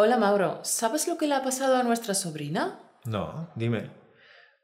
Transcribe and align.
Hola 0.00 0.16
Mauro, 0.16 0.60
¿sabes 0.62 1.08
lo 1.08 1.18
que 1.18 1.26
le 1.26 1.34
ha 1.34 1.42
pasado 1.42 1.76
a 1.76 1.82
nuestra 1.82 2.14
sobrina? 2.14 2.78
No, 3.04 3.50
dime. 3.56 3.90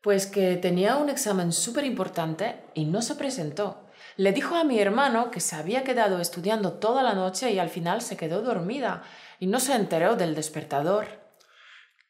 Pues 0.00 0.28
que 0.28 0.54
tenía 0.54 0.96
un 0.96 1.10
examen 1.10 1.50
súper 1.50 1.84
importante 1.84 2.60
y 2.72 2.84
no 2.84 3.02
se 3.02 3.16
presentó. 3.16 3.90
Le 4.16 4.30
dijo 4.30 4.54
a 4.54 4.62
mi 4.62 4.78
hermano 4.78 5.32
que 5.32 5.40
se 5.40 5.56
había 5.56 5.82
quedado 5.82 6.20
estudiando 6.20 6.74
toda 6.74 7.02
la 7.02 7.14
noche 7.14 7.50
y 7.50 7.58
al 7.58 7.68
final 7.68 8.00
se 8.00 8.16
quedó 8.16 8.42
dormida 8.42 9.02
y 9.40 9.48
no 9.48 9.58
se 9.58 9.74
enteró 9.74 10.14
del 10.14 10.36
despertador. 10.36 11.06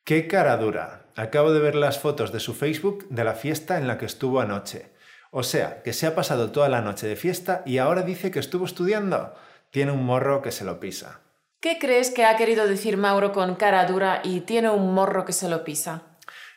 ¡Qué 0.04 0.28
cara 0.28 0.58
dura! 0.58 1.06
Acabo 1.16 1.54
de 1.54 1.60
ver 1.60 1.76
las 1.76 1.98
fotos 1.98 2.30
de 2.30 2.40
su 2.40 2.52
Facebook 2.52 3.08
de 3.08 3.24
la 3.24 3.32
fiesta 3.32 3.78
en 3.78 3.88
la 3.88 3.96
que 3.96 4.04
estuvo 4.04 4.42
anoche. 4.42 4.92
O 5.30 5.44
sea, 5.44 5.82
que 5.82 5.94
se 5.94 6.06
ha 6.06 6.14
pasado 6.14 6.52
toda 6.52 6.68
la 6.68 6.82
noche 6.82 7.06
de 7.06 7.16
fiesta 7.16 7.62
y 7.64 7.78
ahora 7.78 8.02
dice 8.02 8.30
que 8.30 8.40
estuvo 8.40 8.66
estudiando. 8.66 9.34
Tiene 9.70 9.92
un 9.92 10.04
morro 10.04 10.42
que 10.42 10.52
se 10.52 10.66
lo 10.66 10.78
pisa. 10.78 11.23
¿Qué 11.64 11.78
crees 11.78 12.10
que 12.10 12.26
ha 12.26 12.36
querido 12.36 12.68
decir 12.68 12.98
Mauro 12.98 13.32
con 13.32 13.54
cara 13.54 13.86
dura 13.86 14.20
y 14.22 14.40
tiene 14.40 14.68
un 14.68 14.92
morro 14.92 15.24
que 15.24 15.32
se 15.32 15.48
lo 15.48 15.64
pisa? 15.64 16.02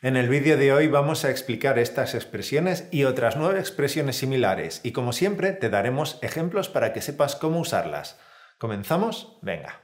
En 0.02 0.17
el 0.17 0.27
vídeo 0.27 0.57
de 0.57 0.73
hoy 0.73 0.89
vamos 0.89 1.23
a 1.23 1.31
explicar 1.31 1.80
estas 1.80 2.13
expresiones 2.13 2.89
y 2.91 3.05
otras 3.05 3.38
nueve 3.38 3.57
expresiones 3.57 4.17
similares 4.17 4.81
y 4.83 4.91
como 4.91 5.13
siempre 5.13 5.53
te 5.53 5.70
daremos 5.70 6.20
ejemplos 6.23 6.67
para 6.67 6.91
que 6.91 7.02
sepas 7.02 7.38
cómo 7.38 7.61
usarlas. 7.61 8.20
¿Comenzamos? 8.57 9.38
Venga. 9.41 9.80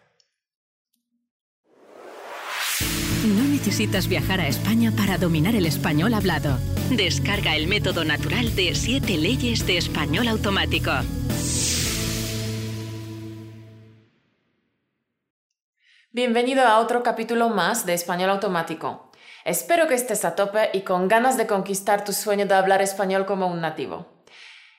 No 3.23 3.43
necesitas 3.45 4.09
viajar 4.09 4.41
a 4.41 4.49
España 4.49 4.91
para 4.91 5.17
dominar 5.17 5.55
el 5.55 5.65
español 5.65 6.15
hablado. 6.15 6.57
Descarga 6.89 7.55
el 7.55 7.67
método 7.69 8.03
natural 8.03 8.53
de 8.57 8.75
7 8.75 9.15
leyes 9.15 9.65
de 9.65 9.77
español 9.77 10.27
automático. 10.27 10.91
Bienvenido 16.15 16.61
a 16.61 16.77
otro 16.77 17.01
capítulo 17.01 17.49
más 17.49 17.87
de 17.87 17.95
Español 17.95 18.29
Automático. 18.29 19.09
Espero 19.45 19.87
que 19.87 19.95
estés 19.95 20.23
a 20.25 20.35
tope 20.35 20.69
y 20.71 20.81
con 20.81 21.07
ganas 21.07 21.37
de 21.37 21.47
conquistar 21.47 22.03
tu 22.03 22.13
sueño 22.13 22.45
de 22.45 22.53
hablar 22.53 22.83
español 22.83 23.25
como 23.25 23.47
un 23.47 23.61
nativo. 23.61 24.23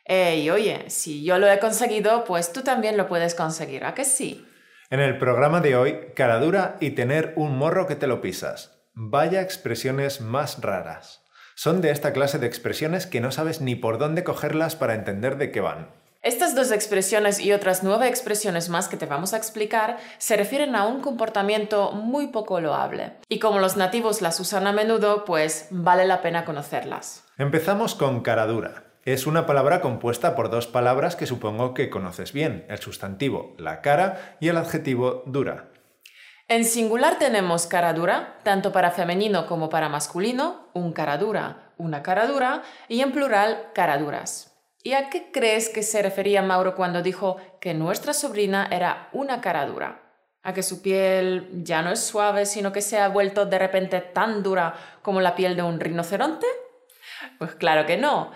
Y 0.08 0.48
oye, 0.50 0.88
si 0.90 1.24
yo 1.24 1.40
lo 1.40 1.50
he 1.50 1.58
conseguido, 1.58 2.22
pues 2.22 2.52
tú 2.52 2.62
también 2.62 2.96
lo 2.96 3.08
puedes 3.08 3.34
conseguir, 3.34 3.84
¿a 3.84 3.94
que 3.94 4.04
sí? 4.04 4.46
En 4.90 5.00
el 5.00 5.18
programa 5.18 5.60
de 5.60 5.74
hoy, 5.74 5.98
cara 6.14 6.38
dura 6.38 6.76
y 6.78 6.90
tener 6.90 7.32
un 7.34 7.58
morro 7.58 7.88
que 7.88 7.96
te 7.96 8.06
lo 8.06 8.20
pisas. 8.20 8.86
Vaya 8.92 9.40
expresiones 9.40 10.20
más 10.20 10.60
raras. 10.62 11.24
Son 11.56 11.80
de 11.80 11.90
esta 11.90 12.12
clase 12.12 12.38
de 12.38 12.46
expresiones 12.46 13.08
que 13.08 13.20
no 13.20 13.32
sabes 13.32 13.60
ni 13.60 13.74
por 13.74 13.98
dónde 13.98 14.22
cogerlas 14.22 14.76
para 14.76 14.94
entender 14.94 15.36
de 15.36 15.50
qué 15.50 15.60
van. 15.60 16.03
Estas 16.24 16.54
dos 16.54 16.72
expresiones 16.72 17.38
y 17.38 17.52
otras 17.52 17.82
nueve 17.82 18.08
expresiones 18.08 18.70
más 18.70 18.88
que 18.88 18.96
te 18.96 19.04
vamos 19.04 19.34
a 19.34 19.36
explicar 19.36 19.98
se 20.16 20.38
refieren 20.38 20.74
a 20.74 20.86
un 20.86 21.02
comportamiento 21.02 21.92
muy 21.92 22.28
poco 22.28 22.60
loable. 22.62 23.12
Y 23.28 23.38
como 23.40 23.58
los 23.58 23.76
nativos 23.76 24.22
las 24.22 24.40
usan 24.40 24.66
a 24.66 24.72
menudo, 24.72 25.26
pues 25.26 25.68
vale 25.68 26.06
la 26.06 26.22
pena 26.22 26.46
conocerlas. 26.46 27.24
Empezamos 27.36 27.94
con 27.94 28.22
cara 28.22 28.46
dura. 28.46 28.84
Es 29.04 29.26
una 29.26 29.44
palabra 29.44 29.82
compuesta 29.82 30.34
por 30.34 30.48
dos 30.48 30.66
palabras 30.66 31.14
que 31.14 31.26
supongo 31.26 31.74
que 31.74 31.90
conoces 31.90 32.32
bien, 32.32 32.64
el 32.70 32.78
sustantivo 32.78 33.54
la 33.58 33.82
cara 33.82 34.38
y 34.40 34.48
el 34.48 34.56
adjetivo 34.56 35.24
dura. 35.26 35.68
En 36.48 36.64
singular 36.64 37.18
tenemos 37.18 37.66
cara 37.66 37.92
dura, 37.92 38.38
tanto 38.44 38.72
para 38.72 38.92
femenino 38.92 39.46
como 39.46 39.68
para 39.68 39.90
masculino, 39.90 40.70
un 40.72 40.94
cara 40.94 41.18
dura, 41.18 41.74
una 41.76 42.02
cara 42.02 42.26
dura, 42.26 42.62
y 42.88 43.00
en 43.02 43.12
plural 43.12 43.72
caraduras. 43.74 44.53
¿Y 44.86 44.92
a 44.92 45.08
qué 45.08 45.30
crees 45.32 45.70
que 45.70 45.82
se 45.82 46.02
refería 46.02 46.42
Mauro 46.42 46.74
cuando 46.74 47.00
dijo 47.00 47.38
que 47.58 47.72
nuestra 47.72 48.12
sobrina 48.12 48.68
era 48.70 49.08
una 49.14 49.40
cara 49.40 49.64
dura? 49.64 50.02
¿A 50.42 50.52
que 50.52 50.62
su 50.62 50.82
piel 50.82 51.48
ya 51.64 51.80
no 51.80 51.90
es 51.90 52.00
suave, 52.00 52.44
sino 52.44 52.70
que 52.70 52.82
se 52.82 52.98
ha 52.98 53.08
vuelto 53.08 53.46
de 53.46 53.58
repente 53.58 54.02
tan 54.02 54.42
dura 54.42 54.74
como 55.00 55.22
la 55.22 55.34
piel 55.34 55.56
de 55.56 55.62
un 55.62 55.80
rinoceronte? 55.80 56.46
Pues 57.38 57.54
claro 57.54 57.86
que 57.86 57.96
no. 57.96 58.30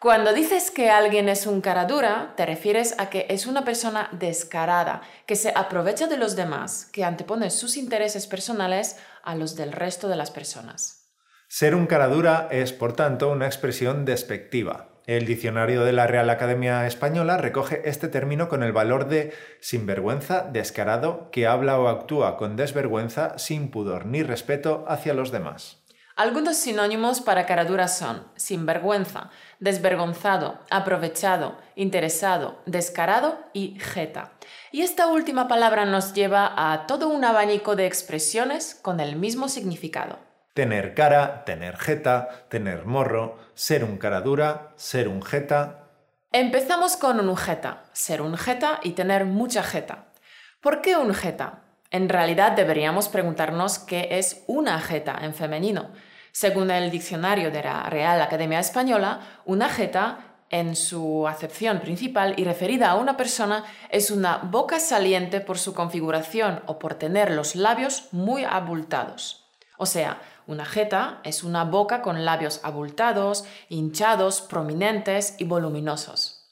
Cuando 0.00 0.32
dices 0.32 0.72
que 0.72 0.90
alguien 0.90 1.28
es 1.28 1.46
un 1.46 1.60
cara 1.60 1.84
dura, 1.84 2.34
te 2.36 2.46
refieres 2.46 2.96
a 2.98 3.08
que 3.08 3.26
es 3.30 3.46
una 3.46 3.64
persona 3.64 4.08
descarada, 4.10 5.02
que 5.24 5.36
se 5.36 5.52
aprovecha 5.54 6.08
de 6.08 6.16
los 6.16 6.34
demás, 6.34 6.90
que 6.92 7.04
antepone 7.04 7.48
sus 7.50 7.76
intereses 7.76 8.26
personales 8.26 8.98
a 9.22 9.36
los 9.36 9.54
del 9.54 9.70
resto 9.70 10.08
de 10.08 10.16
las 10.16 10.32
personas. 10.32 11.12
Ser 11.46 11.76
un 11.76 11.86
cara 11.86 12.08
dura 12.08 12.48
es, 12.50 12.72
por 12.72 12.96
tanto, 12.96 13.30
una 13.30 13.46
expresión 13.46 14.04
despectiva, 14.04 14.91
el 15.06 15.26
diccionario 15.26 15.84
de 15.84 15.92
la 15.92 16.06
Real 16.06 16.30
Academia 16.30 16.86
Española 16.86 17.36
recoge 17.36 17.82
este 17.88 18.08
término 18.08 18.48
con 18.48 18.62
el 18.62 18.72
valor 18.72 19.08
de 19.08 19.32
sinvergüenza, 19.60 20.42
descarado, 20.42 21.30
que 21.30 21.46
habla 21.46 21.78
o 21.78 21.88
actúa 21.88 22.36
con 22.36 22.56
desvergüenza, 22.56 23.38
sin 23.38 23.70
pudor 23.70 24.06
ni 24.06 24.22
respeto 24.22 24.84
hacia 24.86 25.14
los 25.14 25.32
demás. 25.32 25.82
Algunos 26.14 26.58
sinónimos 26.58 27.22
para 27.22 27.46
caradura 27.46 27.88
son 27.88 28.28
sinvergüenza, 28.36 29.30
desvergonzado, 29.60 30.60
aprovechado, 30.70 31.56
interesado, 31.74 32.60
descarado 32.66 33.38
y 33.54 33.78
jeta. 33.80 34.32
Y 34.72 34.82
esta 34.82 35.06
última 35.06 35.48
palabra 35.48 35.86
nos 35.86 36.12
lleva 36.12 36.52
a 36.72 36.86
todo 36.86 37.08
un 37.08 37.24
abanico 37.24 37.76
de 37.76 37.86
expresiones 37.86 38.78
con 38.82 39.00
el 39.00 39.16
mismo 39.16 39.48
significado. 39.48 40.18
Tener 40.54 40.92
cara, 40.92 41.44
tener 41.44 41.78
jeta, 41.78 42.28
tener 42.50 42.84
morro, 42.84 43.38
ser 43.54 43.84
un 43.84 43.96
cara 43.96 44.20
dura, 44.20 44.72
ser 44.76 45.08
un 45.08 45.22
jeta. 45.22 45.88
Empezamos 46.30 46.98
con 46.98 47.26
un 47.26 47.36
jeta, 47.38 47.84
ser 47.92 48.20
un 48.20 48.36
jeta 48.36 48.78
y 48.82 48.92
tener 48.92 49.24
mucha 49.24 49.62
jeta. 49.62 50.12
¿Por 50.60 50.82
qué 50.82 50.96
un 50.96 51.14
jeta? 51.14 51.62
En 51.90 52.10
realidad 52.10 52.52
deberíamos 52.52 53.08
preguntarnos 53.08 53.78
qué 53.78 54.08
es 54.12 54.44
una 54.46 54.78
jeta 54.78 55.18
en 55.22 55.34
femenino. 55.34 55.90
Según 56.32 56.70
el 56.70 56.90
diccionario 56.90 57.50
de 57.50 57.62
la 57.62 57.84
Real 57.84 58.20
Academia 58.20 58.60
Española, 58.60 59.20
una 59.46 59.70
jeta 59.70 60.36
en 60.50 60.76
su 60.76 61.26
acepción 61.26 61.80
principal 61.80 62.34
y 62.36 62.44
referida 62.44 62.90
a 62.90 62.96
una 62.96 63.16
persona 63.16 63.64
es 63.88 64.10
una 64.10 64.36
boca 64.36 64.80
saliente 64.80 65.40
por 65.40 65.58
su 65.58 65.72
configuración 65.72 66.62
o 66.66 66.78
por 66.78 66.94
tener 66.94 67.30
los 67.30 67.56
labios 67.56 68.08
muy 68.12 68.44
abultados. 68.44 69.42
O 69.78 69.86
sea, 69.86 70.20
una 70.46 70.64
jeta 70.64 71.20
es 71.24 71.44
una 71.44 71.64
boca 71.64 72.02
con 72.02 72.24
labios 72.24 72.60
abultados, 72.62 73.44
hinchados, 73.68 74.40
prominentes 74.40 75.36
y 75.38 75.44
voluminosos. 75.44 76.42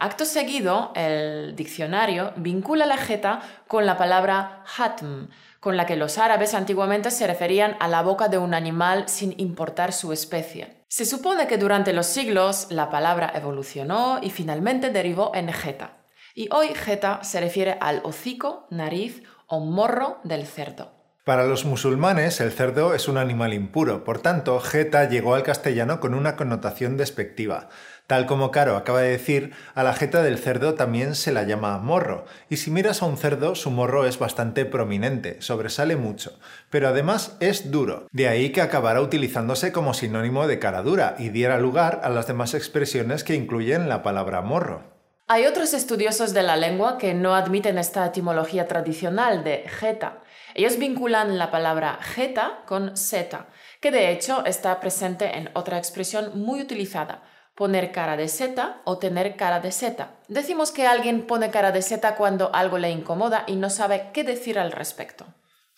Acto 0.00 0.24
seguido, 0.24 0.92
el 0.94 1.56
diccionario 1.56 2.32
vincula 2.36 2.86
la 2.86 2.98
jeta 2.98 3.40
con 3.66 3.84
la 3.84 3.96
palabra 3.96 4.62
hatm, 4.76 5.28
con 5.58 5.76
la 5.76 5.86
que 5.86 5.96
los 5.96 6.18
árabes 6.18 6.54
antiguamente 6.54 7.10
se 7.10 7.26
referían 7.26 7.76
a 7.80 7.88
la 7.88 8.02
boca 8.02 8.28
de 8.28 8.38
un 8.38 8.54
animal 8.54 9.08
sin 9.08 9.34
importar 9.40 9.92
su 9.92 10.12
especie. 10.12 10.84
Se 10.88 11.04
supone 11.04 11.48
que 11.48 11.58
durante 11.58 11.92
los 11.92 12.06
siglos 12.06 12.68
la 12.70 12.90
palabra 12.90 13.32
evolucionó 13.34 14.20
y 14.22 14.30
finalmente 14.30 14.90
derivó 14.90 15.32
en 15.34 15.52
jeta. 15.52 15.98
Y 16.34 16.48
hoy 16.52 16.68
jeta 16.68 17.24
se 17.24 17.40
refiere 17.40 17.76
al 17.80 18.00
hocico, 18.04 18.68
nariz 18.70 19.24
o 19.48 19.58
morro 19.58 20.20
del 20.22 20.46
cerdo. 20.46 20.97
Para 21.28 21.44
los 21.44 21.66
musulmanes, 21.66 22.40
el 22.40 22.52
cerdo 22.52 22.94
es 22.94 23.06
un 23.06 23.18
animal 23.18 23.52
impuro, 23.52 24.02
por 24.02 24.18
tanto, 24.18 24.60
jeta 24.60 25.10
llegó 25.10 25.34
al 25.34 25.42
castellano 25.42 26.00
con 26.00 26.14
una 26.14 26.36
connotación 26.36 26.96
despectiva. 26.96 27.68
Tal 28.06 28.24
como 28.24 28.50
Caro 28.50 28.76
acaba 28.76 29.02
de 29.02 29.10
decir, 29.10 29.52
a 29.74 29.82
la 29.82 29.92
jeta 29.92 30.22
del 30.22 30.38
cerdo 30.38 30.72
también 30.72 31.14
se 31.14 31.30
la 31.30 31.42
llama 31.42 31.76
morro, 31.80 32.24
y 32.48 32.56
si 32.56 32.70
miras 32.70 33.02
a 33.02 33.04
un 33.04 33.18
cerdo, 33.18 33.56
su 33.56 33.70
morro 33.70 34.06
es 34.06 34.18
bastante 34.18 34.64
prominente, 34.64 35.36
sobresale 35.42 35.96
mucho, 35.96 36.38
pero 36.70 36.88
además 36.88 37.36
es 37.40 37.70
duro, 37.70 38.06
de 38.10 38.26
ahí 38.26 38.50
que 38.50 38.62
acabara 38.62 39.02
utilizándose 39.02 39.70
como 39.70 39.92
sinónimo 39.92 40.46
de 40.46 40.58
cara 40.58 40.80
dura 40.80 41.14
y 41.18 41.28
diera 41.28 41.58
lugar 41.58 42.00
a 42.04 42.08
las 42.08 42.26
demás 42.26 42.54
expresiones 42.54 43.22
que 43.22 43.34
incluyen 43.34 43.90
la 43.90 44.02
palabra 44.02 44.40
morro. 44.40 44.96
Hay 45.30 45.44
otros 45.44 45.74
estudiosos 45.74 46.32
de 46.32 46.42
la 46.42 46.56
lengua 46.56 46.96
que 46.96 47.12
no 47.12 47.34
admiten 47.34 47.76
esta 47.76 48.06
etimología 48.06 48.66
tradicional 48.66 49.44
de 49.44 49.64
jeta, 49.68 50.22
ellos 50.58 50.76
vinculan 50.76 51.38
la 51.38 51.52
palabra 51.52 52.00
jeta 52.02 52.64
con 52.66 52.96
seta, 52.96 53.46
que 53.80 53.92
de 53.92 54.10
hecho 54.10 54.44
está 54.44 54.80
presente 54.80 55.38
en 55.38 55.50
otra 55.54 55.78
expresión 55.78 56.32
muy 56.34 56.60
utilizada, 56.60 57.22
poner 57.54 57.92
cara 57.92 58.16
de 58.16 58.26
seta 58.26 58.80
o 58.82 58.98
tener 58.98 59.36
cara 59.36 59.60
de 59.60 59.70
seta. 59.70 60.16
Decimos 60.26 60.72
que 60.72 60.84
alguien 60.84 61.28
pone 61.28 61.52
cara 61.52 61.70
de 61.70 61.80
seta 61.80 62.16
cuando 62.16 62.52
algo 62.52 62.76
le 62.76 62.90
incomoda 62.90 63.44
y 63.46 63.54
no 63.54 63.70
sabe 63.70 64.10
qué 64.12 64.24
decir 64.24 64.58
al 64.58 64.72
respecto. 64.72 65.26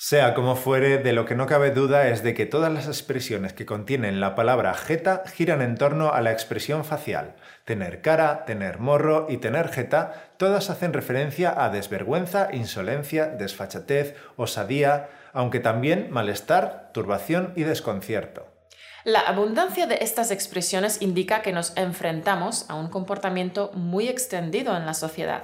Sea 0.02 0.32
como 0.32 0.56
fuere, 0.56 0.96
de 0.96 1.12
lo 1.12 1.26
que 1.26 1.34
no 1.34 1.44
cabe 1.44 1.72
duda 1.72 2.08
es 2.08 2.22
de 2.22 2.32
que 2.32 2.46
todas 2.46 2.72
las 2.72 2.86
expresiones 2.86 3.52
que 3.52 3.66
contienen 3.66 4.18
la 4.18 4.34
palabra 4.34 4.72
jeta 4.72 5.24
giran 5.26 5.60
en 5.60 5.76
torno 5.76 6.10
a 6.10 6.22
la 6.22 6.32
expresión 6.32 6.86
facial. 6.86 7.34
Tener 7.66 8.00
cara, 8.00 8.46
tener 8.46 8.78
morro 8.78 9.26
y 9.28 9.36
tener 9.36 9.68
jeta, 9.68 10.32
todas 10.38 10.70
hacen 10.70 10.94
referencia 10.94 11.52
a 11.54 11.68
desvergüenza, 11.68 12.48
insolencia, 12.50 13.26
desfachatez, 13.26 14.14
osadía, 14.36 15.10
aunque 15.34 15.60
también 15.60 16.10
malestar, 16.10 16.92
turbación 16.94 17.52
y 17.54 17.64
desconcierto. 17.64 18.48
La 19.04 19.20
abundancia 19.20 19.86
de 19.86 19.98
estas 20.00 20.30
expresiones 20.30 21.02
indica 21.02 21.42
que 21.42 21.52
nos 21.52 21.76
enfrentamos 21.76 22.64
a 22.70 22.74
un 22.74 22.88
comportamiento 22.88 23.70
muy 23.74 24.08
extendido 24.08 24.74
en 24.78 24.86
la 24.86 24.94
sociedad 24.94 25.42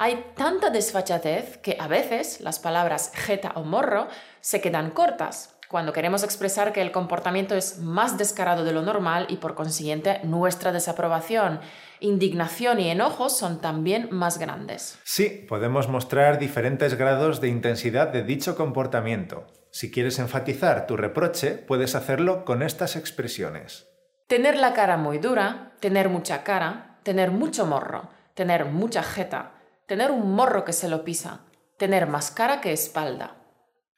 Hay 0.00 0.32
tanta 0.36 0.70
desfachatez 0.70 1.58
que 1.58 1.76
a 1.80 1.88
veces 1.88 2.40
las 2.40 2.60
palabras 2.60 3.10
jeta 3.14 3.50
o 3.56 3.64
morro 3.64 4.06
se 4.40 4.60
quedan 4.60 4.92
cortas 4.92 5.58
cuando 5.68 5.92
queremos 5.92 6.22
expresar 6.22 6.72
que 6.72 6.80
el 6.80 6.92
comportamiento 6.92 7.56
es 7.56 7.78
más 7.80 8.16
descarado 8.16 8.64
de 8.64 8.72
lo 8.72 8.82
normal 8.82 9.26
y 9.28 9.38
por 9.38 9.56
consiguiente 9.56 10.20
nuestra 10.22 10.70
desaprobación, 10.70 11.60
indignación 11.98 12.78
y 12.78 12.90
enojo 12.90 13.28
son 13.28 13.60
también 13.60 14.08
más 14.12 14.38
grandes. 14.38 15.00
Sí, 15.02 15.44
podemos 15.48 15.88
mostrar 15.88 16.38
diferentes 16.38 16.94
grados 16.94 17.40
de 17.40 17.48
intensidad 17.48 18.06
de 18.08 18.22
dicho 18.22 18.54
comportamiento. 18.56 19.48
Si 19.72 19.90
quieres 19.90 20.20
enfatizar 20.20 20.86
tu 20.86 20.96
reproche, 20.96 21.50
puedes 21.50 21.96
hacerlo 21.96 22.44
con 22.44 22.62
estas 22.62 22.94
expresiones. 22.94 23.88
Tener 24.28 24.56
la 24.56 24.74
cara 24.74 24.96
muy 24.96 25.18
dura, 25.18 25.72
tener 25.80 26.08
mucha 26.08 26.44
cara, 26.44 27.00
tener 27.02 27.32
mucho 27.32 27.66
morro, 27.66 28.08
tener 28.34 28.64
mucha 28.64 29.02
jeta, 29.02 29.57
tener 29.88 30.10
un 30.10 30.32
morro 30.32 30.66
que 30.66 30.74
se 30.74 30.86
lo 30.86 31.02
pisa, 31.02 31.46
tener 31.78 32.06
más 32.06 32.30
cara 32.30 32.60
que 32.60 32.72
espalda. 32.72 33.38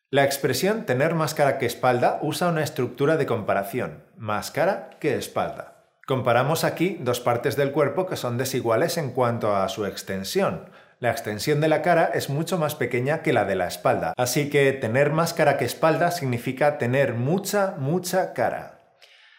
La 0.08 0.24
expresión 0.24 0.86
tener 0.86 1.14
más 1.14 1.34
cara 1.34 1.58
que 1.58 1.66
espalda 1.66 2.20
usa 2.22 2.48
una 2.48 2.62
estructura 2.62 3.16
de 3.16 3.26
comparación, 3.26 4.04
más 4.16 4.52
cara 4.52 4.90
que 5.00 5.16
espalda. 5.16 5.84
Comparamos 6.06 6.62
aquí 6.62 6.96
dos 7.00 7.18
partes 7.18 7.56
del 7.56 7.72
cuerpo 7.72 8.06
que 8.06 8.16
son 8.16 8.38
desiguales 8.38 8.98
en 8.98 9.10
cuanto 9.10 9.56
a 9.56 9.68
su 9.68 9.84
extensión. 9.84 10.70
La 11.00 11.10
extensión 11.10 11.60
de 11.60 11.68
la 11.68 11.82
cara 11.82 12.10
es 12.14 12.30
mucho 12.30 12.56
más 12.56 12.76
pequeña 12.76 13.22
que 13.22 13.32
la 13.32 13.44
de 13.44 13.56
la 13.56 13.66
espalda, 13.66 14.14
así 14.16 14.48
que 14.48 14.72
tener 14.72 15.10
más 15.10 15.34
cara 15.34 15.58
que 15.58 15.64
espalda 15.64 16.12
significa 16.12 16.78
tener 16.78 17.14
mucha, 17.14 17.74
mucha 17.78 18.32
cara. 18.32 18.78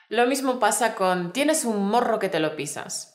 Lo 0.10 0.28
mismo 0.28 0.60
pasa 0.60 0.96
con 0.96 1.32
tienes 1.32 1.64
un 1.64 1.88
morro 1.88 2.20
que 2.20 2.28
te 2.28 2.42
lo 2.42 2.58
pisas. 2.58 3.11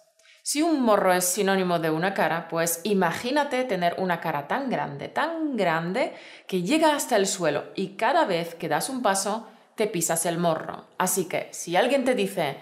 Si 0.49 0.63
un 0.63 0.81
morro 0.81 1.13
es 1.13 1.25
sinónimo 1.25 1.81
de 1.81 1.91
una 1.91 2.15
cara, 2.15 2.47
pues 2.47 2.81
imagínate 2.85 3.65
tener 3.65 3.97
una 3.99 4.21
cara 4.21 4.47
tan 4.47 4.71
grande, 4.71 5.09
tan 5.09 5.57
grande, 5.57 6.15
que 6.47 6.63
llega 6.63 6.95
hasta 6.95 7.17
el 7.17 7.27
suelo 7.27 7.65
y 7.75 7.97
cada 7.97 8.27
vez 8.27 8.55
que 8.55 8.69
das 8.69 8.89
un 8.89 9.03
paso 9.03 9.49
te 9.75 9.89
pisas 9.89 10.25
el 10.25 10.39
morro. 10.39 10.87
Así 10.99 11.25
que 11.25 11.49
si 11.51 11.75
alguien 11.75 12.05
te 12.05 12.15
dice 12.15 12.59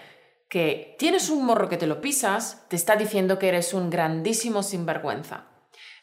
que 0.49 0.95
tienes 0.97 1.29
un 1.29 1.45
morro 1.45 1.69
que 1.69 1.77
te 1.77 1.85
lo 1.85 2.01
pisas, 2.01 2.67
te 2.69 2.75
está 2.75 2.95
diciendo 2.95 3.37
que 3.37 3.49
eres 3.49 3.71
un 3.71 3.91
grandísimo 3.91 4.63
sinvergüenza. 4.63 5.45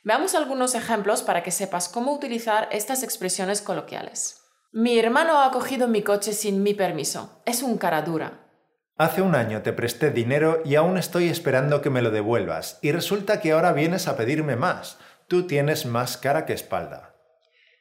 Veamos 0.05 0.37
algunos 0.37 0.77
ejemplos 0.77 1.25
para 1.25 1.43
que 1.43 1.51
sepas 1.51 1.89
cómo 1.89 2.13
utilizar 2.13 2.69
estas 2.71 3.03
expresiones 3.03 3.61
coloquiales. 3.61 4.45
Mi 4.71 5.01
hermano 5.01 5.43
ha 5.43 5.51
cogido 5.51 5.89
mi 5.89 6.03
coche 6.03 6.33
sin 6.33 6.63
mi 6.63 6.75
permiso. 6.75 7.43
Es 7.45 7.61
un 7.61 7.77
cara 7.77 8.03
dura. 8.03 8.42
Hace 8.99 9.23
un 9.23 9.35
año 9.35 9.63
te 9.63 9.73
presté 9.73 10.11
dinero 10.11 10.61
y 10.65 10.75
aún 10.75 10.99
estoy 10.99 11.29
esperando 11.29 11.81
que 11.81 11.89
me 11.89 12.03
lo 12.03 12.11
devuelvas, 12.11 12.79
y 12.83 12.93
resulta 12.93 13.41
que 13.41 13.53
ahora 13.53 13.73
vienes 13.73 14.07
a 14.07 14.17
pedirme 14.17 14.55
más. 14.55 14.99
Tú 15.29 15.47
tienes 15.47 15.87
más 15.87 16.19
cara 16.19 16.45
que 16.45 16.53
espalda. 16.53 17.15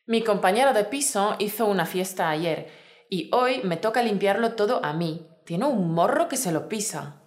Mi 0.06 0.24
compañero 0.24 0.74
de 0.74 0.86
piso 0.86 1.36
hizo 1.38 1.66
una 1.66 1.86
fiesta 1.86 2.30
ayer, 2.30 2.70
y 3.10 3.30
hoy 3.34 3.62
me 3.64 3.76
toca 3.76 4.02
limpiarlo 4.02 4.54
todo 4.54 4.84
a 4.86 4.94
mí. 4.94 5.28
Tiene 5.46 5.66
un 5.66 5.94
morro 5.94 6.30
que 6.30 6.38
se 6.38 6.54
lo 6.54 6.70
pisa. 6.70 7.22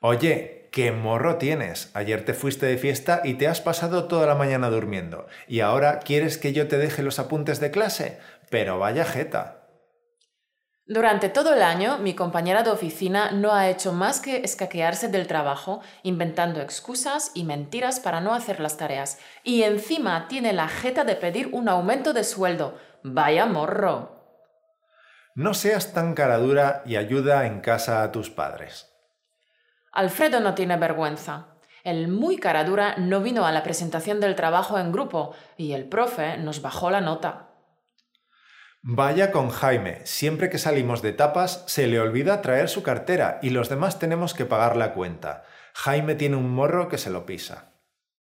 Oye, 0.00 0.70
¿qué 0.72 0.90
morro 0.90 1.36
tienes? 1.36 1.90
Ayer 1.92 2.24
te 2.24 2.32
fuiste 2.32 2.64
de 2.64 2.78
fiesta 2.78 3.20
y 3.22 3.34
te 3.34 3.48
has 3.48 3.60
pasado 3.60 4.04
toda 4.08 4.26
la 4.26 4.34
mañana 4.34 4.70
durmiendo, 4.70 5.26
y 5.46 5.60
ahora 5.60 5.98
quieres 5.98 6.38
que 6.38 6.54
yo 6.54 6.68
te 6.68 6.78
deje 6.78 7.02
los 7.02 7.18
apuntes 7.18 7.60
de 7.60 7.70
clase. 7.70 8.18
Pero 8.48 8.78
vaya 8.78 9.04
jeta. 9.04 9.63
Durante 10.86 11.30
todo 11.30 11.54
el 11.54 11.62
año, 11.62 11.96
mi 11.96 12.14
compañera 12.14 12.62
de 12.62 12.70
oficina 12.70 13.30
no 13.30 13.54
ha 13.54 13.70
hecho 13.70 13.94
más 13.94 14.20
que 14.20 14.42
escaquearse 14.42 15.08
del 15.08 15.26
trabajo, 15.26 15.80
inventando 16.02 16.60
excusas 16.60 17.30
y 17.34 17.44
mentiras 17.44 18.00
para 18.00 18.20
no 18.20 18.34
hacer 18.34 18.60
las 18.60 18.76
tareas. 18.76 19.18
Y 19.42 19.62
encima 19.62 20.28
tiene 20.28 20.52
la 20.52 20.68
jeta 20.68 21.04
de 21.04 21.16
pedir 21.16 21.48
un 21.52 21.70
aumento 21.70 22.12
de 22.12 22.22
sueldo. 22.22 22.78
¡Vaya 23.02 23.46
morro! 23.46 24.14
No 25.34 25.54
seas 25.54 25.94
tan 25.94 26.14
caradura 26.14 26.82
y 26.84 26.96
ayuda 26.96 27.46
en 27.46 27.60
casa 27.60 28.02
a 28.02 28.12
tus 28.12 28.28
padres. 28.28 28.92
Alfredo 29.90 30.40
no 30.40 30.54
tiene 30.54 30.76
vergüenza. 30.76 31.56
El 31.82 32.08
muy 32.08 32.36
caradura 32.36 32.96
no 32.98 33.20
vino 33.20 33.46
a 33.46 33.52
la 33.52 33.62
presentación 33.62 34.20
del 34.20 34.34
trabajo 34.34 34.78
en 34.78 34.92
grupo 34.92 35.34
y 35.56 35.72
el 35.72 35.88
profe 35.88 36.36
nos 36.36 36.60
bajó 36.60 36.90
la 36.90 37.00
nota. 37.00 37.53
Vaya 38.86 39.32
con 39.32 39.48
Jaime, 39.48 40.02
siempre 40.04 40.50
que 40.50 40.58
salimos 40.58 41.00
de 41.00 41.14
tapas 41.14 41.64
se 41.66 41.86
le 41.86 41.98
olvida 42.00 42.42
traer 42.42 42.68
su 42.68 42.82
cartera 42.82 43.38
y 43.40 43.48
los 43.48 43.70
demás 43.70 43.98
tenemos 43.98 44.34
que 44.34 44.44
pagar 44.44 44.76
la 44.76 44.92
cuenta. 44.92 45.44
Jaime 45.72 46.14
tiene 46.14 46.36
un 46.36 46.50
morro 46.50 46.90
que 46.90 46.98
se 46.98 47.08
lo 47.08 47.24
pisa. 47.24 47.72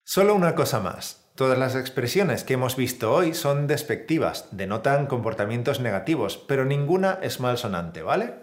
Solo 0.04 0.34
una 0.34 0.56
cosa 0.56 0.80
más. 0.80 1.30
Todas 1.36 1.60
las 1.60 1.76
expresiones 1.76 2.44
que 2.44 2.56
hemos 2.56 2.76
visto 2.76 3.14
hoy 3.14 3.36
son 3.36 3.68
despectivas, 3.68 4.48
denotan 4.50 5.06
comportamientos 5.06 5.80
negativos, 5.80 6.38
pero 6.48 6.66
ninguna 6.66 7.20
es 7.22 7.40
malsonante, 7.40 8.02
¿vale? 8.02 8.34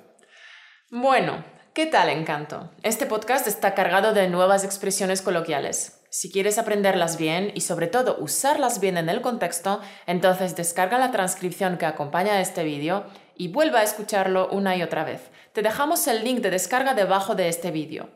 Bueno, 0.92 1.44
¿qué 1.72 1.86
tal 1.86 2.10
encanto? 2.10 2.70
Este 2.84 3.06
podcast 3.06 3.48
está 3.48 3.74
cargado 3.74 4.14
de 4.14 4.28
nuevas 4.28 4.62
expresiones 4.62 5.20
coloquiales. 5.20 6.03
Si 6.16 6.30
quieres 6.30 6.58
aprenderlas 6.58 7.18
bien 7.18 7.50
y 7.56 7.62
sobre 7.62 7.88
todo 7.88 8.18
usarlas 8.20 8.78
bien 8.78 8.98
en 8.98 9.08
el 9.08 9.20
contexto, 9.20 9.80
entonces 10.06 10.54
descarga 10.54 10.96
la 10.96 11.10
transcripción 11.10 11.76
que 11.76 11.86
acompaña 11.86 12.34
a 12.34 12.40
este 12.40 12.62
vídeo 12.62 13.04
y 13.36 13.48
vuelva 13.48 13.80
a 13.80 13.82
escucharlo 13.82 14.48
una 14.50 14.76
y 14.76 14.84
otra 14.84 15.02
vez. 15.02 15.22
Te 15.52 15.62
dejamos 15.62 16.06
el 16.06 16.22
link 16.22 16.38
de 16.38 16.50
descarga 16.50 16.94
debajo 16.94 17.34
de 17.34 17.48
este 17.48 17.72
vídeo. 17.72 18.10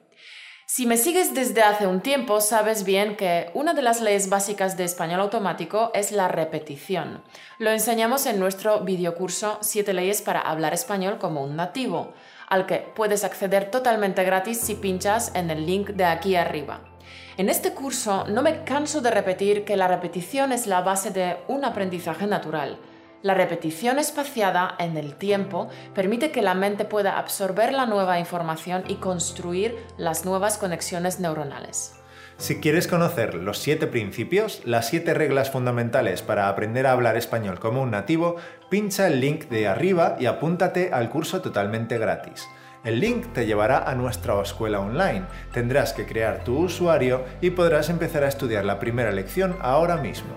Si 0.64 0.86
me 0.86 0.96
sigues 0.96 1.34
desde 1.34 1.62
hace 1.62 1.88
un 1.88 2.00
tiempo, 2.00 2.40
sabes 2.40 2.84
bien 2.84 3.16
que 3.16 3.50
una 3.52 3.74
de 3.74 3.82
las 3.82 4.00
leyes 4.00 4.28
básicas 4.28 4.76
de 4.76 4.84
español 4.84 5.18
automático 5.18 5.90
es 5.92 6.12
la 6.12 6.28
repetición. 6.28 7.24
Lo 7.58 7.72
enseñamos 7.72 8.26
en 8.26 8.38
nuestro 8.38 8.78
videocurso 8.84 9.58
7 9.60 9.92
leyes 9.92 10.22
para 10.22 10.42
hablar 10.42 10.72
español 10.72 11.18
como 11.18 11.42
un 11.42 11.56
nativo, 11.56 12.12
al 12.46 12.64
que 12.66 12.76
puedes 12.94 13.24
acceder 13.24 13.72
totalmente 13.72 14.22
gratis 14.22 14.60
si 14.60 14.76
pinchas 14.76 15.32
en 15.34 15.50
el 15.50 15.66
link 15.66 15.88
de 15.88 16.04
aquí 16.04 16.36
arriba. 16.36 16.80
En 17.36 17.48
este 17.48 17.72
curso 17.72 18.26
no 18.26 18.42
me 18.42 18.64
canso 18.64 19.00
de 19.00 19.10
repetir 19.10 19.64
que 19.64 19.76
la 19.76 19.88
repetición 19.88 20.52
es 20.52 20.66
la 20.66 20.80
base 20.80 21.10
de 21.10 21.36
un 21.46 21.64
aprendizaje 21.64 22.26
natural. 22.26 22.78
La 23.22 23.34
repetición 23.34 23.98
espaciada 23.98 24.76
en 24.78 24.96
el 24.96 25.16
tiempo 25.16 25.68
permite 25.94 26.30
que 26.30 26.42
la 26.42 26.54
mente 26.54 26.84
pueda 26.84 27.18
absorber 27.18 27.72
la 27.72 27.86
nueva 27.86 28.18
información 28.18 28.84
y 28.86 28.96
construir 28.96 29.76
las 29.96 30.24
nuevas 30.24 30.56
conexiones 30.56 31.18
neuronales. 31.18 31.94
Si 32.38 32.60
quieres 32.60 32.86
conocer 32.86 33.34
los 33.34 33.58
siete 33.58 33.88
principios, 33.88 34.62
las 34.64 34.86
siete 34.86 35.12
reglas 35.12 35.50
fundamentales 35.50 36.22
para 36.22 36.48
aprender 36.48 36.86
a 36.86 36.92
hablar 36.92 37.16
español 37.16 37.58
como 37.58 37.82
un 37.82 37.90
nativo, 37.90 38.36
pincha 38.70 39.08
el 39.08 39.20
link 39.20 39.48
de 39.48 39.66
arriba 39.66 40.16
y 40.20 40.26
apúntate 40.26 40.90
al 40.92 41.10
curso 41.10 41.42
totalmente 41.42 41.98
gratis. 41.98 42.46
El 42.84 43.00
link 43.00 43.32
te 43.32 43.44
llevará 43.44 43.90
a 43.90 43.94
nuestra 43.96 44.40
escuela 44.40 44.78
online. 44.78 45.24
Tendrás 45.52 45.92
que 45.92 46.06
crear 46.06 46.44
tu 46.44 46.58
usuario 46.58 47.24
y 47.40 47.50
podrás 47.50 47.88
empezar 47.90 48.22
a 48.22 48.28
estudiar 48.28 48.64
la 48.64 48.78
primera 48.78 49.10
lección 49.10 49.56
ahora 49.60 49.96
mismo. 49.96 50.30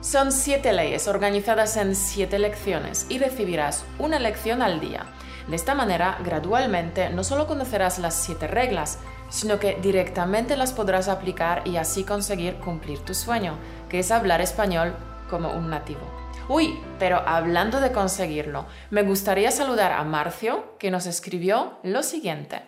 Son 0.00 0.30
siete 0.30 0.72
leyes 0.72 1.08
organizadas 1.08 1.76
en 1.76 1.96
siete 1.96 2.38
lecciones 2.38 3.06
y 3.08 3.18
recibirás 3.18 3.84
una 3.98 4.20
lección 4.20 4.62
al 4.62 4.78
día. 4.78 5.06
De 5.48 5.56
esta 5.56 5.74
manera, 5.74 6.18
gradualmente, 6.24 7.10
no 7.10 7.24
solo 7.24 7.48
conocerás 7.48 7.98
las 7.98 8.14
siete 8.14 8.46
reglas, 8.46 9.00
sino 9.28 9.58
que 9.58 9.76
directamente 9.82 10.56
las 10.56 10.72
podrás 10.72 11.08
aplicar 11.08 11.62
y 11.66 11.78
así 11.78 12.04
conseguir 12.04 12.56
cumplir 12.56 13.00
tu 13.00 13.14
sueño, 13.14 13.56
que 13.88 13.98
es 13.98 14.12
hablar 14.12 14.40
español 14.40 14.94
como 15.28 15.52
un 15.52 15.70
nativo. 15.70 16.25
Uy, 16.48 16.78
pero 17.00 17.16
hablando 17.26 17.80
de 17.80 17.90
conseguirlo, 17.90 18.66
me 18.90 19.02
gustaría 19.02 19.50
saludar 19.50 19.90
a 19.90 20.04
Marcio, 20.04 20.76
que 20.78 20.92
nos 20.92 21.06
escribió 21.06 21.80
lo 21.82 22.04
siguiente. 22.04 22.62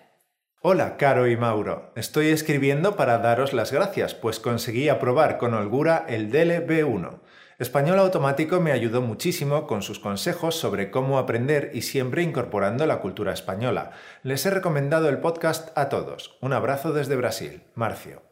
Hola, 0.61 0.97
Caro 0.97 1.28
y 1.28 1.37
Mauro. 1.37 1.92
Estoy 1.94 2.30
escribiendo 2.30 2.97
para 2.97 3.18
daros 3.18 3.52
las 3.52 3.70
gracias, 3.70 4.16
pues 4.16 4.40
conseguí 4.40 4.88
aprobar 4.88 5.38
con 5.38 5.54
holgura 5.54 6.04
el 6.08 6.32
DLB1. 6.32 7.20
Español 7.61 8.00
Automático 8.00 8.61
me 8.61 8.73
ayudó 8.73 9.00
muchísimo 9.00 9.68
con 9.68 9.82
sus 9.82 10.00
consejos 10.00 10.56
sobre 10.56 10.90
cómo 10.90 11.16
aprender 11.16 11.70
y 11.73 11.82
siempre 11.82 12.25
incorporando 12.25 12.85
la 12.85 12.99
cultura 12.99 13.32
española. 13.32 13.92
Les 14.25 14.44
he 14.44 14.50
recomendado 14.50 15.08
el 15.08 15.18
podcast 15.18 15.76
a 15.78 15.88
todos. 15.88 16.37
Un 16.40 16.52
abrazo 16.52 16.92
desde 16.92 17.14
Brasil. 17.14 17.62
Marcio. 17.76 18.23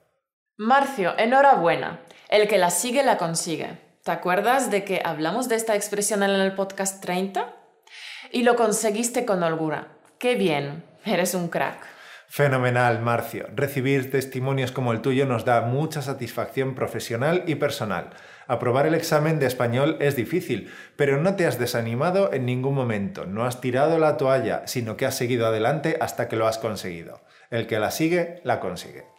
Marcio, 0.57 1.17
enhorabuena. 1.17 2.01
El 2.29 2.49
que 2.49 2.59
la 2.59 2.71
sigue 2.71 3.05
la 3.05 3.17
consigue. 3.17 3.86
¿Te 4.07 4.13
acuerdas 4.13 4.71
de 4.71 4.85
que 4.85 5.03
hablamos 5.05 5.49
de 5.49 5.57
esta 5.57 5.75
expresión 5.75 6.23
en 6.23 6.31
el 6.31 6.55
podcast 6.55 7.03
30? 7.03 7.53
Y 8.31 8.45
lo 8.45 8.55
conseguiste 8.55 9.27
con 9.27 9.43
holgura. 9.43 9.89
¡Qué 10.21 10.37
bien! 10.37 10.85
Eres 11.05 11.35
un 11.35 11.49
crack. 11.49 11.81
Fenomenal, 12.29 13.01
Marcio. 13.03 13.49
Recibir 13.53 14.13
testimonios 14.13 14.71
como 14.71 14.93
el 14.93 15.01
tuyo 15.01 15.27
nos 15.27 15.45
da 15.45 15.63
mucha 15.63 16.03
satisfacción 16.03 16.77
profesional 16.77 17.43
y 17.49 17.57
personal. 17.57 18.11
Aprobar 18.47 18.87
el 18.87 18.95
examen 18.95 19.41
de 19.41 19.47
español 19.47 19.97
es 19.99 20.15
difícil, 20.15 20.73
pero 20.95 21.21
no 21.21 21.35
te 21.35 21.45
has 21.45 21.59
desanimado 21.59 22.33
en 22.33 22.47
ningún 22.47 22.77
momento, 22.77 23.27
no 23.27 23.45
has 23.45 23.61
tirado 23.61 23.99
la 23.99 24.17
toalla, 24.17 24.69
sino 24.69 24.97
que 24.97 25.07
has 25.07 25.17
seguido 25.17 25.49
adelante 25.49 25.97
hasta 26.01 26.29
que 26.29 26.37
lo 26.37 26.47
has 26.47 26.59
conseguido. 26.59 27.23
El 27.51 27.67
que 27.67 27.81
la 27.81 27.91
sigue, 27.91 28.41
la 28.45 28.61
consigue. 28.61 29.16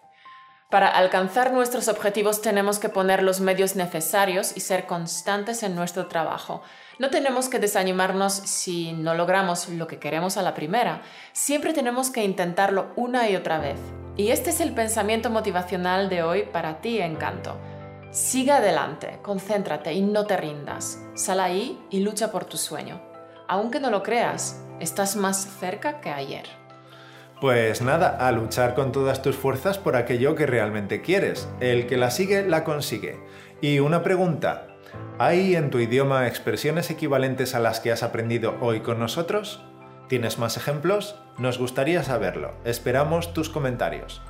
Para 0.69 0.89
alcanzar 0.89 1.53
nuestros 1.53 1.87
objetivos 1.87 2.41
tenemos 2.41 2.77
que 2.77 2.89
poner 2.89 3.23
los 3.23 3.39
medios 3.39 3.77
necesarios 3.77 4.51
y 4.57 4.59
ser 4.59 4.85
constantes 4.85 5.63
en 5.63 5.75
nuestro 5.75 6.07
trabajo. 6.07 6.61
No 6.99 7.09
tenemos 7.09 7.47
que 7.47 7.59
desanimarnos 7.59 8.33
si 8.33 8.91
no 8.91 9.13
logramos 9.13 9.69
lo 9.69 9.87
que 9.87 9.97
queremos 9.97 10.35
a 10.35 10.41
la 10.41 10.53
primera. 10.53 11.03
Siempre 11.31 11.71
tenemos 11.71 12.09
que 12.09 12.25
intentarlo 12.25 12.91
una 12.97 13.29
y 13.29 13.37
otra 13.37 13.59
vez. 13.59 13.79
Y 14.17 14.31
este 14.31 14.49
es 14.49 14.59
el 14.59 14.73
pensamiento 14.73 15.29
motivacional 15.29 16.09
de 16.09 16.23
hoy 16.23 16.43
para 16.43 16.81
ti, 16.81 16.99
Encanto. 16.99 17.57
Sigue 18.11 18.51
adelante, 18.51 19.19
concéntrate 19.21 19.93
y 19.93 20.01
no 20.01 20.25
te 20.25 20.35
rindas. 20.35 21.01
Sal 21.15 21.39
ahí 21.39 21.81
y 21.89 22.01
lucha 22.01 22.29
por 22.29 22.43
tu 22.43 22.57
sueño. 22.57 23.01
Aunque 23.47 23.79
no 23.79 23.89
lo 23.89 24.03
creas, 24.03 24.61
estás 24.81 25.15
más 25.15 25.47
cerca 25.61 26.01
que 26.01 26.09
ayer. 26.09 26.56
Pues 27.39 27.83
nada, 27.83 28.17
a 28.19 28.31
luchar 28.31 28.73
con 28.73 28.91
todas 28.91 29.21
tus 29.21 29.35
fuerzas 29.35 29.77
por 29.77 29.95
aquello 29.95 30.33
que 30.33 30.47
realmente 30.47 31.01
quieres. 31.01 31.47
El 31.59 31.85
que 31.85 31.95
la 31.95 32.09
sigue, 32.09 32.47
la 32.47 32.63
consigue. 32.63 33.19
Y 33.61 33.77
una 33.77 34.01
pregunta, 34.01 34.69
¿hay 35.19 35.55
en 35.55 35.69
tu 35.69 35.77
idioma 35.77 36.25
expresiones 36.25 36.89
equivalentes 36.89 37.53
a 37.53 37.59
las 37.59 37.79
que 37.79 37.91
has 37.91 38.01
aprendido 38.01 38.55
hoy 38.59 38.79
con 38.79 38.97
nosotros? 38.97 39.61
¿Tienes 40.07 40.39
más 40.39 40.57
ejemplos? 40.57 41.15
Nos 41.37 41.59
gustaría 41.59 42.01
saberlo. 42.01 42.53
Esperamos 42.65 43.33
tus 43.33 43.49
comentarios. 43.49 44.21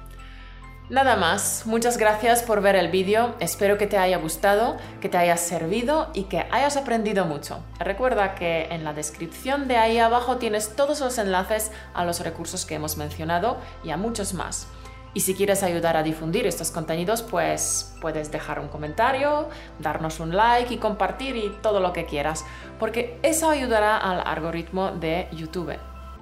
Nada 0.89 1.17
más, 1.17 1.63
muchas 1.65 1.98
gracias 1.98 2.44
por 2.44 2.62
ver 2.62 2.77
el 2.77 2.88
vídeo, 2.88 3.36
espero 3.41 3.77
que 3.77 3.88
te 3.88 3.98
haya 3.98 4.20
gustado, 4.20 4.77
que 5.01 5.10
te 5.10 5.17
haya 5.17 5.36
servido 5.36 6.10
y 6.13 6.24
que 6.24 6.46
hayas 6.50 6.77
aprendido 6.77 7.25
mucho. 7.25 7.60
Recuerda 7.77 8.36
que 8.36 8.67
en 8.72 8.86
la 8.86 8.94
descripción 8.94 9.67
de 9.67 9.75
ahí 9.75 10.00
abajo 10.00 10.38
tienes 10.38 10.77
todos 10.77 11.01
los 11.01 11.17
enlaces 11.17 11.74
a 11.94 12.06
los 12.06 12.22
recursos 12.22 12.65
que 12.65 12.75
hemos 12.75 12.96
mencionado 12.96 13.58
y 13.84 13.89
a 13.89 13.98
muchos 13.98 14.34
más. 14.34 14.70
Y 15.13 15.20
si 15.20 15.36
quieres 15.36 15.62
ayudar 15.62 15.98
a 15.98 16.03
difundir 16.03 16.48
estos 16.48 16.72
contenidos, 16.72 17.22
pues 17.22 17.94
puedes 18.00 18.32
dejar 18.32 18.62
un 18.62 18.70
comentario, 18.70 19.50
darnos 19.79 20.22
un 20.22 20.38
like 20.38 20.74
y 20.74 20.77
compartir 20.77 21.36
y 21.36 21.50
todo 21.62 21.82
lo 21.82 21.91
que 21.91 22.06
quieras, 22.06 22.46
porque 22.79 23.20
eso 23.24 23.50
ayudará 23.50 23.98
al 23.98 24.22
algoritmo 24.25 24.91
de 24.91 25.27
YouTube. 25.34 25.77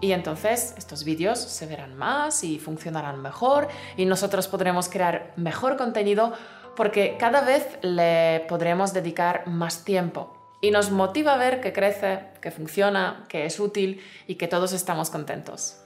Y 0.06 0.14
entonces 0.14 0.76
estos 0.78 1.04
vídeos 1.04 1.40
se 1.40 1.66
verán 1.66 1.98
más 1.98 2.44
y 2.44 2.60
funcionarán 2.60 3.24
mejor 3.24 3.68
y 3.98 4.06
nosotros 4.06 4.48
podremos 4.48 4.88
crear 4.88 5.34
mejor 5.36 5.78
contenido 5.78 6.32
porque 6.76 7.18
cada 7.20 7.42
vez 7.42 7.68
le 7.82 8.46
podremos 8.48 8.94
dedicar 8.94 9.48
más 9.48 9.84
tiempo. 9.84 10.32
Y 10.62 10.70
nos 10.70 10.92
motiva 10.92 11.34
a 11.34 11.38
ver 11.38 11.60
que 11.60 11.74
crece, 11.74 12.20
que 12.40 12.52
funciona, 12.52 13.26
que 13.30 13.48
es 13.48 13.60
útil 13.60 14.00
y 14.28 14.36
que 14.36 14.48
todos 14.48 14.74
estamos 14.74 15.10
contentos. 15.10 15.78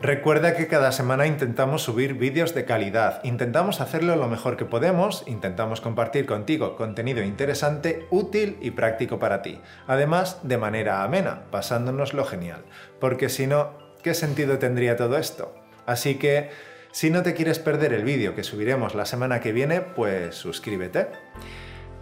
Recuerda 0.00 0.54
que 0.54 0.68
cada 0.68 0.92
semana 0.92 1.26
intentamos 1.26 1.82
subir 1.82 2.14
vídeos 2.14 2.54
de 2.54 2.64
calidad, 2.64 3.20
intentamos 3.24 3.80
hacerlo 3.80 4.14
lo 4.14 4.28
mejor 4.28 4.56
que 4.56 4.64
podemos, 4.64 5.24
intentamos 5.26 5.80
compartir 5.80 6.24
contigo 6.24 6.76
contenido 6.76 7.20
interesante, 7.20 8.06
útil 8.10 8.58
y 8.60 8.70
práctico 8.70 9.18
para 9.18 9.42
ti, 9.42 9.60
además 9.88 10.38
de 10.44 10.56
manera 10.56 11.02
amena, 11.02 11.42
pasándonos 11.50 12.14
lo 12.14 12.24
genial, 12.24 12.62
porque 13.00 13.28
si 13.28 13.48
no, 13.48 13.72
¿qué 14.00 14.14
sentido 14.14 14.60
tendría 14.60 14.96
todo 14.96 15.18
esto? 15.18 15.52
Así 15.84 16.14
que, 16.14 16.50
si 16.92 17.10
no 17.10 17.24
te 17.24 17.34
quieres 17.34 17.58
perder 17.58 17.92
el 17.92 18.04
vídeo 18.04 18.36
que 18.36 18.44
subiremos 18.44 18.94
la 18.94 19.04
semana 19.04 19.40
que 19.40 19.50
viene, 19.50 19.80
pues 19.80 20.36
suscríbete. 20.36 21.08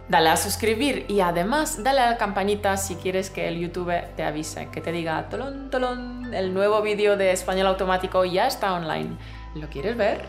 Dale 0.09 0.29
a 0.29 0.37
suscribir 0.37 1.03
y 1.09 1.19
además 1.19 1.83
dale 1.83 1.99
a 1.99 2.11
la 2.11 2.17
campanita 2.17 2.77
si 2.77 2.95
quieres 2.95 3.29
que 3.29 3.49
el 3.49 3.59
YouTube 3.59 3.91
te 4.15 4.23
avise, 4.23 4.69
que 4.71 4.79
te 4.79 4.93
diga 4.93 5.27
tolón, 5.27 5.69
tolón, 5.69 6.16
el 6.33 6.53
nuevo 6.53 6.81
vídeo 6.81 7.17
de 7.17 7.31
español 7.31 7.67
automático 7.67 8.25
ya 8.25 8.47
está 8.47 8.73
online. 8.73 9.17
¿Lo 9.55 9.69
quieres 9.69 9.97
ver? 9.97 10.25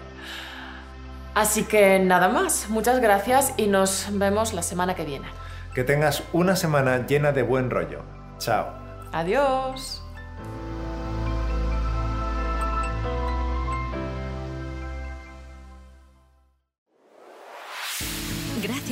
Así 1.34 1.64
que 1.64 1.98
nada 1.98 2.28
más, 2.28 2.68
muchas 2.68 3.00
gracias 3.00 3.54
y 3.56 3.66
nos 3.66 4.08
vemos 4.10 4.52
la 4.54 4.62
semana 4.62 4.94
que 4.94 5.04
viene. 5.04 5.26
Que 5.74 5.84
tengas 5.84 6.22
una 6.32 6.56
semana 6.56 7.06
llena 7.06 7.32
de 7.32 7.42
buen 7.42 7.70
rollo. 7.70 8.02
Chao. 8.38 8.66
Adiós. 9.12 10.02